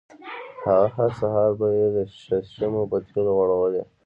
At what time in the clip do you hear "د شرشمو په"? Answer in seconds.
1.95-2.97